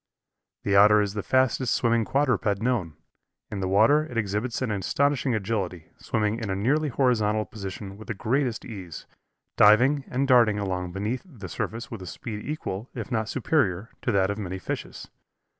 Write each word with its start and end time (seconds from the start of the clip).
The 0.63 0.75
Otter 0.75 0.99
is 0.99 1.13
the 1.13 1.21
fastest 1.21 1.75
swimming 1.75 2.05
quadruped 2.05 2.59
known. 2.59 2.95
In 3.51 3.59
the 3.59 3.67
water 3.67 4.05
it 4.07 4.17
exhibits 4.17 4.59
an 4.63 4.71
astonishing 4.71 5.35
agility, 5.35 5.91
swimming 5.99 6.39
in 6.39 6.49
a 6.49 6.55
nearly 6.55 6.89
horizontal 6.89 7.45
position 7.45 7.97
with 7.97 8.07
the 8.07 8.15
greatest 8.15 8.65
ease, 8.65 9.05
diving 9.57 10.03
and 10.07 10.27
darting 10.27 10.57
along 10.57 10.91
beneath 10.91 11.21
the 11.23 11.47
surface 11.47 11.91
with 11.91 12.01
a 12.01 12.07
speed 12.07 12.43
equal, 12.43 12.89
if 12.95 13.11
not 13.11 13.29
superior, 13.29 13.91
to 14.01 14.11
that 14.11 14.31
of 14.31 14.39
many 14.39 14.57
fishes. 14.57 15.07